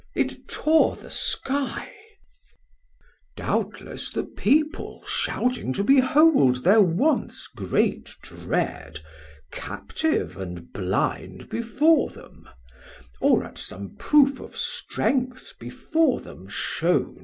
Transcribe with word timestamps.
it 0.15 0.47
tore 0.49 0.95
the 0.95 1.09
Skie. 1.09 1.45
Chor: 1.53 1.85
Doubtless 3.37 4.09
the 4.09 4.23
people 4.23 5.03
shouting 5.05 5.71
to 5.73 5.83
behold 5.83 6.63
Thir 6.63 6.81
once 6.81 7.45
great 7.45 8.05
dread, 8.23 8.99
captive, 9.51 10.39
& 10.71 10.73
blind 10.73 11.49
before 11.49 12.09
them, 12.09 12.49
Or 13.19 13.43
at 13.43 13.59
some 13.59 13.95
proof 13.99 14.39
of 14.39 14.55
strength 14.57 15.53
before 15.59 16.19
them 16.19 16.47
shown. 16.47 17.19